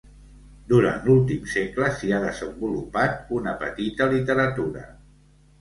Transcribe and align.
Durant 0.71 1.03
l'últim 1.09 1.43
segle, 1.55 1.91
s'hi 1.99 2.09
ha 2.11 2.21
desenvolupat 2.25 3.31
una 3.41 3.55
petita 3.63 4.09
literatura. 4.15 4.89